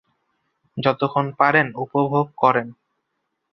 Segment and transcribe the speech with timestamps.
[0.77, 2.67] যতক্ষণ পারেন উপভোগ করুন।